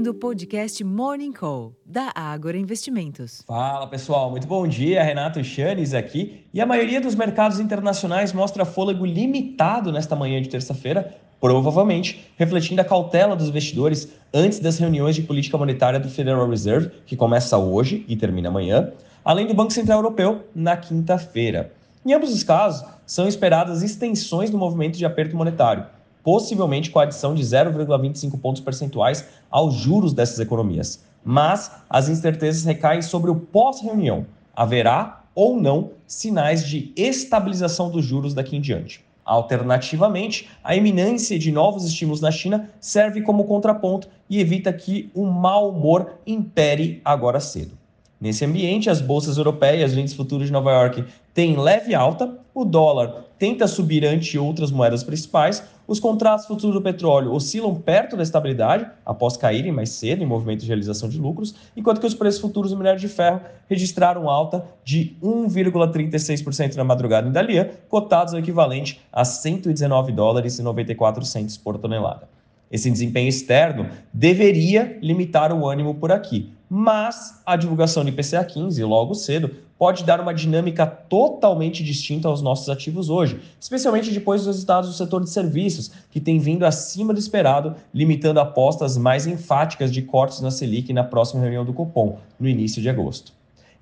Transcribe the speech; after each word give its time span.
ouvindo 0.00 0.12
o 0.12 0.14
podcast 0.14 0.82
Morning 0.82 1.30
Call, 1.30 1.74
da 1.84 2.10
Ágora 2.14 2.56
Investimentos. 2.56 3.42
Fala 3.46 3.86
pessoal, 3.86 4.30
muito 4.30 4.46
bom 4.46 4.66
dia. 4.66 5.02
Renato 5.02 5.44
Chanes 5.44 5.92
aqui. 5.92 6.46
E 6.54 6.60
a 6.60 6.64
maioria 6.64 7.02
dos 7.02 7.14
mercados 7.14 7.60
internacionais 7.60 8.32
mostra 8.32 8.64
fôlego 8.64 9.04
limitado 9.04 9.92
nesta 9.92 10.16
manhã 10.16 10.40
de 10.40 10.48
terça-feira, 10.48 11.14
provavelmente 11.38 12.30
refletindo 12.38 12.80
a 12.80 12.84
cautela 12.84 13.36
dos 13.36 13.48
investidores 13.48 14.08
antes 14.32 14.58
das 14.58 14.78
reuniões 14.78 15.16
de 15.16 15.22
política 15.22 15.58
monetária 15.58 16.00
do 16.00 16.08
Federal 16.08 16.48
Reserve, 16.48 16.90
que 17.04 17.14
começa 17.14 17.58
hoje 17.58 18.02
e 18.08 18.16
termina 18.16 18.48
amanhã, 18.48 18.92
além 19.22 19.46
do 19.46 19.52
Banco 19.52 19.72
Central 19.72 19.98
Europeu 19.98 20.44
na 20.54 20.78
quinta-feira. 20.78 21.72
Em 22.06 22.14
ambos 22.14 22.32
os 22.32 22.42
casos, 22.42 22.88
são 23.04 23.28
esperadas 23.28 23.82
extensões 23.82 24.48
do 24.48 24.56
movimento 24.56 24.96
de 24.96 25.04
aperto 25.04 25.36
monetário 25.36 25.84
possivelmente 26.22 26.90
com 26.90 26.98
a 26.98 27.04
adição 27.04 27.34
de 27.34 27.42
0,25 27.42 28.38
pontos 28.40 28.62
percentuais 28.62 29.26
aos 29.50 29.74
juros 29.74 30.12
dessas 30.12 30.38
economias. 30.38 31.02
Mas 31.24 31.70
as 31.88 32.08
incertezas 32.08 32.64
recaem 32.64 33.02
sobre 33.02 33.30
o 33.30 33.36
pós-reunião. 33.36 34.26
Haverá 34.54 35.22
ou 35.34 35.60
não 35.60 35.92
sinais 36.06 36.66
de 36.66 36.92
estabilização 36.96 37.90
dos 37.90 38.04
juros 38.04 38.34
daqui 38.34 38.56
em 38.56 38.60
diante. 38.60 39.04
Alternativamente, 39.24 40.48
a 40.64 40.74
iminência 40.74 41.38
de 41.38 41.52
novos 41.52 41.84
estímulos 41.84 42.20
na 42.20 42.30
China 42.30 42.68
serve 42.80 43.22
como 43.22 43.44
contraponto 43.44 44.08
e 44.28 44.40
evita 44.40 44.72
que 44.72 45.10
o 45.14 45.24
mau 45.24 45.70
humor 45.70 46.14
impere 46.26 47.00
agora 47.04 47.38
cedo. 47.38 47.78
Nesse 48.20 48.44
ambiente, 48.44 48.90
as 48.90 49.00
bolsas 49.00 49.38
europeias, 49.38 49.92
os 49.92 49.98
índices 49.98 50.16
futuros 50.16 50.46
de 50.46 50.52
Nova 50.52 50.72
York, 50.72 51.04
têm 51.32 51.56
leve 51.56 51.94
alta, 51.94 52.38
o 52.52 52.64
dólar 52.64 53.24
tenta 53.40 53.66
subir 53.66 54.04
ante 54.04 54.38
outras 54.38 54.70
moedas 54.70 55.02
principais, 55.02 55.64
os 55.88 55.98
contratos 55.98 56.44
futuros 56.44 56.74
do 56.74 56.82
petróleo 56.82 57.32
oscilam 57.32 57.74
perto 57.74 58.14
da 58.14 58.22
estabilidade, 58.22 58.86
após 59.04 59.34
caírem 59.34 59.72
mais 59.72 59.88
cedo 59.88 60.22
em 60.22 60.26
movimento 60.26 60.60
de 60.60 60.66
realização 60.66 61.08
de 61.08 61.18
lucros, 61.18 61.54
enquanto 61.74 62.00
que 62.00 62.06
os 62.06 62.14
preços 62.14 62.38
futuros 62.38 62.70
do 62.70 62.76
minério 62.76 63.00
de 63.00 63.08
ferro 63.08 63.40
registraram 63.66 64.28
alta 64.28 64.62
de 64.84 65.16
1,36% 65.22 66.76
na 66.76 66.84
madrugada 66.84 67.28
em 67.28 67.32
Dalian, 67.32 67.70
cotados 67.88 68.34
ao 68.34 68.40
equivalente 68.40 69.00
a 69.10 69.24
119 69.24 70.12
dólares 70.12 70.58
e 70.58 70.62
94 70.62 71.24
centos 71.24 71.56
por 71.56 71.78
tonelada. 71.78 72.28
Esse 72.70 72.90
desempenho 72.90 73.28
externo 73.28 73.88
deveria 74.12 74.98
limitar 75.02 75.52
o 75.52 75.68
ânimo 75.68 75.94
por 75.96 76.12
aqui, 76.12 76.52
mas 76.68 77.42
a 77.44 77.56
divulgação 77.56 78.04
do 78.04 78.10
IPCA 78.10 78.44
15 78.44 78.84
logo 78.84 79.14
cedo 79.14 79.50
pode 79.76 80.04
dar 80.04 80.20
uma 80.20 80.32
dinâmica 80.32 80.86
totalmente 80.86 81.82
distinta 81.82 82.28
aos 82.28 82.40
nossos 82.42 82.68
ativos 82.68 83.08
hoje, 83.08 83.40
especialmente 83.58 84.12
depois 84.12 84.42
dos 84.42 84.54
resultados 84.54 84.90
do 84.90 84.94
setor 84.94 85.24
de 85.24 85.30
serviços, 85.30 85.90
que 86.10 86.20
tem 86.20 86.38
vindo 86.38 86.64
acima 86.64 87.12
do 87.12 87.18
esperado, 87.18 87.74
limitando 87.92 88.38
apostas 88.38 88.96
mais 88.96 89.26
enfáticas 89.26 89.90
de 89.90 90.02
cortes 90.02 90.40
na 90.40 90.50
Selic 90.50 90.92
na 90.92 91.02
próxima 91.02 91.40
reunião 91.40 91.64
do 91.64 91.72
Copom, 91.72 92.18
no 92.38 92.46
início 92.46 92.80
de 92.80 92.88
agosto. 92.88 93.32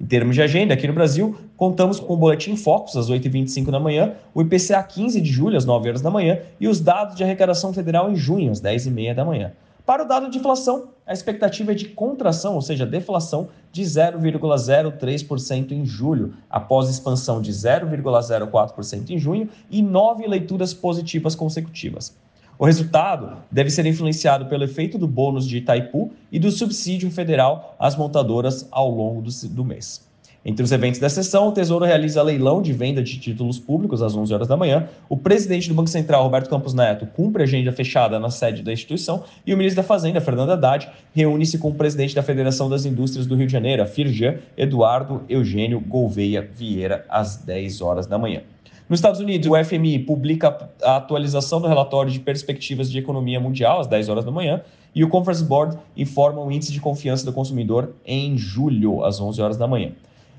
Em 0.00 0.06
termos 0.06 0.36
de 0.36 0.42
agenda, 0.42 0.74
aqui 0.74 0.86
no 0.86 0.92
Brasil, 0.92 1.36
contamos 1.56 1.98
com 1.98 2.14
o 2.14 2.16
Boletim 2.16 2.56
Focus 2.56 2.96
às 2.96 3.10
8h25 3.10 3.68
da 3.68 3.80
manhã, 3.80 4.12
o 4.32 4.40
IPCA 4.42 4.80
15 4.80 5.20
de 5.20 5.28
julho 5.28 5.56
às 5.56 5.64
9 5.64 5.88
horas 5.88 6.00
da 6.00 6.08
manhã 6.08 6.38
e 6.60 6.68
os 6.68 6.80
dados 6.80 7.16
de 7.16 7.24
arrecadação 7.24 7.72
federal 7.72 8.08
em 8.08 8.14
junho 8.14 8.52
às 8.52 8.60
10h30 8.60 9.14
da 9.14 9.24
manhã. 9.24 9.52
Para 9.84 10.04
o 10.04 10.06
dado 10.06 10.30
de 10.30 10.38
inflação, 10.38 10.90
a 11.04 11.12
expectativa 11.12 11.72
é 11.72 11.74
de 11.74 11.86
contração, 11.86 12.54
ou 12.54 12.62
seja, 12.62 12.86
deflação, 12.86 13.48
de 13.72 13.82
0,03% 13.82 15.72
em 15.72 15.84
julho, 15.84 16.34
após 16.48 16.88
expansão 16.88 17.42
de 17.42 17.50
0,04% 17.50 19.10
em 19.10 19.18
junho 19.18 19.48
e 19.68 19.82
nove 19.82 20.28
leituras 20.28 20.72
positivas 20.72 21.34
consecutivas. 21.34 22.14
O 22.58 22.66
resultado 22.66 23.36
deve 23.52 23.70
ser 23.70 23.86
influenciado 23.86 24.46
pelo 24.46 24.64
efeito 24.64 24.98
do 24.98 25.06
bônus 25.06 25.46
de 25.46 25.58
Itaipu 25.58 26.10
e 26.32 26.40
do 26.40 26.50
subsídio 26.50 27.08
federal 27.08 27.76
às 27.78 27.94
montadoras 27.94 28.66
ao 28.72 28.90
longo 28.90 29.22
do, 29.22 29.30
do 29.50 29.64
mês. 29.64 30.04
Entre 30.44 30.64
os 30.64 30.72
eventos 30.72 30.98
da 30.98 31.08
sessão, 31.08 31.48
o 31.48 31.52
Tesouro 31.52 31.84
realiza 31.84 32.20
leilão 32.20 32.60
de 32.60 32.72
venda 32.72 33.00
de 33.00 33.16
títulos 33.20 33.60
públicos 33.60 34.02
às 34.02 34.16
11 34.16 34.34
horas 34.34 34.48
da 34.48 34.56
manhã. 34.56 34.88
O 35.08 35.16
presidente 35.16 35.68
do 35.68 35.74
Banco 35.74 35.88
Central, 35.88 36.24
Roberto 36.24 36.50
Campos 36.50 36.74
Neto, 36.74 37.06
cumpre 37.06 37.42
a 37.42 37.44
agenda 37.44 37.70
fechada 37.70 38.18
na 38.18 38.30
sede 38.30 38.62
da 38.62 38.72
instituição 38.72 39.22
e 39.46 39.54
o 39.54 39.56
ministro 39.56 39.80
da 39.80 39.86
Fazenda, 39.86 40.20
Fernando 40.20 40.50
Haddad, 40.50 40.88
reúne-se 41.14 41.58
com 41.58 41.68
o 41.68 41.74
presidente 41.74 42.14
da 42.14 42.24
Federação 42.24 42.68
das 42.68 42.84
Indústrias 42.84 43.26
do 43.26 43.36
Rio 43.36 43.46
de 43.46 43.52
Janeiro, 43.52 43.84
a 43.84 43.86
FIRJAN, 43.86 44.38
Eduardo 44.56 45.22
Eugênio 45.28 45.78
Gouveia 45.78 46.42
Vieira, 46.42 47.04
às 47.08 47.36
10 47.36 47.80
horas 47.82 48.06
da 48.08 48.18
manhã. 48.18 48.40
Nos 48.88 49.00
Estados 49.00 49.20
Unidos, 49.20 49.46
o 49.46 49.64
FMI 49.64 49.98
publica 49.98 50.70
a 50.82 50.96
atualização 50.96 51.60
do 51.60 51.68
relatório 51.68 52.10
de 52.10 52.18
perspectivas 52.18 52.90
de 52.90 52.98
economia 52.98 53.38
mundial 53.38 53.80
às 53.80 53.86
10 53.86 54.08
horas 54.08 54.24
da 54.24 54.30
manhã 54.30 54.62
e 54.94 55.04
o 55.04 55.10
Conference 55.10 55.44
Board 55.44 55.76
informa 55.94 56.40
o 56.40 56.50
índice 56.50 56.72
de 56.72 56.80
confiança 56.80 57.22
do 57.22 57.30
consumidor 57.30 57.94
em 58.06 58.38
julho, 58.38 59.04
às 59.04 59.20
11 59.20 59.42
horas 59.42 59.56
da 59.58 59.66
manhã. 59.66 59.92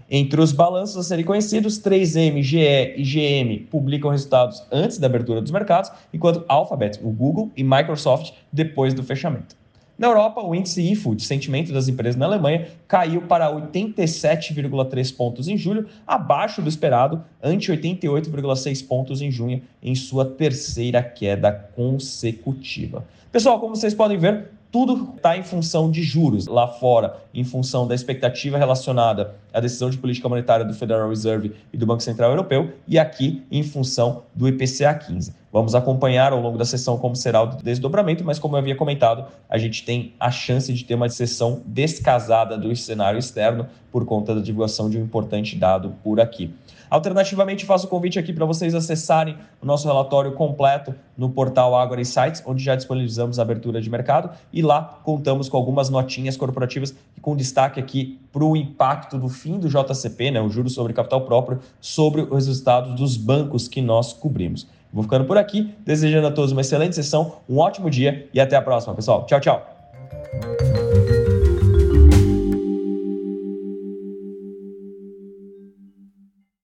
Entre 0.09 0.41
os 0.41 0.51
balanços 0.51 0.97
a 0.97 1.03
serem 1.03 1.23
conhecidos, 1.23 1.79
3M, 1.79 2.41
GE 2.41 2.57
e 2.97 3.03
GM 3.03 3.67
publicam 3.69 4.09
resultados 4.09 4.63
antes 4.71 4.97
da 4.97 5.05
abertura 5.05 5.41
dos 5.41 5.51
mercados, 5.51 5.91
enquanto 6.11 6.43
Alphabet, 6.47 6.99
o 7.03 7.11
Google 7.11 7.51
e 7.55 7.63
Microsoft 7.63 8.33
depois 8.51 8.95
do 8.95 9.03
fechamento. 9.03 9.58
Na 9.99 10.07
Europa, 10.07 10.41
o 10.41 10.55
índice 10.55 10.81
IFO, 10.81 11.13
de 11.13 11.23
sentimento 11.23 11.73
das 11.73 11.89
empresas 11.89 12.15
na 12.15 12.25
Alemanha, 12.25 12.69
caiu 12.87 13.23
para 13.23 13.53
87,3 13.53 15.13
pontos 15.13 15.49
em 15.49 15.57
julho, 15.57 15.87
abaixo 16.07 16.61
do 16.61 16.69
esperado, 16.69 17.21
ante 17.43 17.69
88,6 17.69 18.87
pontos 18.87 19.21
em 19.21 19.29
junho, 19.29 19.61
em 19.83 19.93
sua 19.95 20.23
terceira 20.23 21.03
queda 21.03 21.51
consecutiva. 21.75 23.05
Pessoal, 23.29 23.59
como 23.59 23.75
vocês 23.75 23.93
podem 23.93 24.17
ver, 24.17 24.45
tudo 24.71 25.15
está 25.15 25.35
em 25.35 25.43
função 25.43 25.89
de 25.89 26.03
juros 26.03 26.45
lá 26.45 26.67
fora, 26.67 27.17
em 27.33 27.43
função 27.43 27.87
da 27.87 27.95
expectativa 27.95 28.57
relacionada 28.57 29.35
à 29.51 29.59
decisão 29.59 29.89
de 29.89 29.97
política 29.97 30.29
monetária 30.29 30.63
do 30.63 30.73
Federal 30.73 31.09
Reserve 31.09 31.53
e 31.73 31.77
do 31.77 31.85
Banco 31.85 32.03
Central 32.03 32.29
Europeu, 32.29 32.73
e 32.87 32.99
aqui 32.99 33.43
em 33.51 33.63
função 33.63 34.23
do 34.35 34.47
IPCA 34.47 34.93
15. 34.93 35.33
Vamos 35.51 35.73
acompanhar 35.73 36.31
ao 36.31 36.39
longo 36.39 36.59
da 36.59 36.65
sessão 36.65 36.99
como 36.99 37.15
será 37.15 37.41
o 37.41 37.47
desdobramento, 37.47 38.23
mas 38.23 38.37
como 38.37 38.55
eu 38.55 38.59
havia 38.59 38.75
comentado, 38.75 39.25
a 39.49 39.57
gente 39.57 39.83
tem 39.83 40.13
a 40.19 40.29
chance 40.29 40.71
de 40.71 40.85
ter 40.85 40.93
uma 40.93 41.09
sessão 41.09 41.63
descasada 41.65 42.55
do 42.55 42.75
cenário 42.75 43.17
externo 43.17 43.67
por 43.91 44.05
conta 44.05 44.35
da 44.35 44.41
divulgação 44.41 44.89
de 44.89 44.97
um 44.97 45.03
importante 45.03 45.55
dado 45.55 45.93
por 46.03 46.19
aqui. 46.19 46.53
Alternativamente, 46.89 47.65
faço 47.65 47.85
o 47.85 47.89
convite 47.89 48.17
aqui 48.17 48.33
para 48.33 48.45
vocês 48.45 48.73
acessarem 48.73 49.37
o 49.61 49.65
nosso 49.65 49.87
relatório 49.87 50.31
completo 50.31 50.95
no 51.15 51.29
portal 51.29 51.75
Agora 51.75 52.01
Insights, 52.01 52.41
onde 52.45 52.63
já 52.63 52.75
disponibilizamos 52.75 53.37
a 53.37 53.43
abertura 53.43 53.79
de 53.79 53.89
mercado 53.89 54.31
e 54.51 54.61
lá 54.61 54.99
contamos 55.03 55.47
com 55.47 55.55
algumas 55.55 55.89
notinhas 55.89 56.35
corporativas 56.35 56.95
com 57.21 57.35
destaque 57.35 57.79
aqui 57.79 58.19
para 58.31 58.43
o 58.43 58.57
impacto 58.57 59.19
do 59.19 59.29
fim 59.29 59.59
do 59.59 59.69
JCP, 59.69 60.31
né, 60.31 60.41
o 60.41 60.49
juro 60.49 60.69
sobre 60.69 60.93
capital 60.93 61.21
próprio, 61.21 61.59
sobre 61.79 62.21
os 62.21 62.47
resultados 62.47 62.95
dos 62.95 63.17
bancos 63.17 63.67
que 63.67 63.81
nós 63.81 64.11
cobrimos. 64.11 64.67
Vou 64.91 65.03
ficando 65.03 65.25
por 65.25 65.37
aqui, 65.37 65.71
desejando 65.85 66.27
a 66.27 66.31
todos 66.31 66.51
uma 66.51 66.61
excelente 66.61 66.95
sessão, 66.95 67.35
um 67.47 67.59
ótimo 67.59 67.89
dia 67.89 68.27
e 68.33 68.39
até 68.39 68.55
a 68.55 68.61
próxima, 68.61 68.95
pessoal. 68.95 69.25
Tchau, 69.27 69.39
tchau. 69.39 69.78